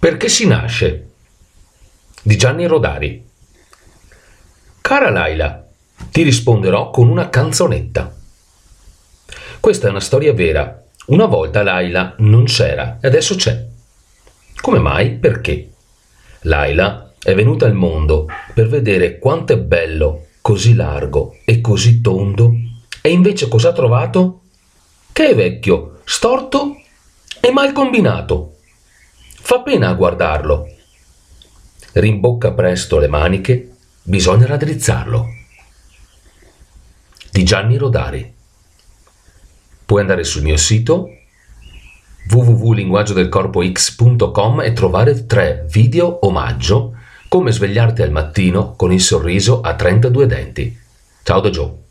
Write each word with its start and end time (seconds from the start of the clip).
Perché 0.00 0.30
si 0.30 0.46
nasce? 0.46 1.08
Di 2.22 2.38
Gianni 2.38 2.64
Rodari. 2.64 3.22
Cara 4.80 5.10
Laila, 5.10 5.68
ti 6.10 6.22
risponderò 6.22 6.88
con 6.88 7.10
una 7.10 7.28
canzonetta. 7.28 8.10
Questa 9.60 9.86
è 9.88 9.90
una 9.90 10.00
storia 10.00 10.32
vera. 10.32 10.82
Una 11.08 11.26
volta 11.26 11.62
Laila 11.62 12.14
non 12.20 12.44
c'era 12.44 12.96
e 12.98 13.08
adesso 13.08 13.34
c'è. 13.34 13.62
Come 14.62 14.78
mai? 14.78 15.16
Perché? 15.16 15.70
Laila 16.44 17.12
è 17.22 17.34
venuta 17.34 17.66
al 17.66 17.74
mondo 17.74 18.26
per 18.54 18.68
vedere 18.68 19.18
quanto 19.18 19.52
è 19.52 19.58
bello, 19.58 20.28
così 20.40 20.72
largo 20.72 21.36
e 21.44 21.60
così 21.60 22.00
tondo, 22.00 22.54
e 23.02 23.10
invece 23.10 23.48
cosa 23.48 23.68
ha 23.68 23.74
trovato? 23.74 24.44
Che 25.12 25.28
è 25.28 25.34
vecchio, 25.34 26.00
storto 26.04 26.80
e 27.38 27.50
mal 27.52 27.72
combinato. 27.72 28.49
Fa 29.50 29.62
pena 29.62 29.88
a 29.88 29.94
guardarlo. 29.94 30.68
Rimbocca 31.94 32.52
presto 32.52 33.00
le 33.00 33.08
maniche, 33.08 33.72
bisogna 34.00 34.46
raddrizzarlo. 34.46 35.26
Di 37.32 37.42
Gianni 37.42 37.76
Rodari. 37.76 38.32
Puoi 39.84 40.00
andare 40.00 40.22
sul 40.22 40.42
mio 40.42 40.56
sito 40.56 41.08
www.linguaggiodelcorpox.com 42.30 44.60
e 44.60 44.72
trovare 44.72 45.26
tre 45.26 45.66
video 45.68 46.24
omaggio 46.24 46.94
come 47.28 47.50
svegliarti 47.50 48.02
al 48.02 48.12
mattino 48.12 48.76
con 48.76 48.92
il 48.92 49.00
sorriso 49.00 49.62
a 49.62 49.74
32 49.74 50.26
denti. 50.26 50.78
Ciao 51.24 51.40
da 51.40 51.50
Joe. 51.50 51.88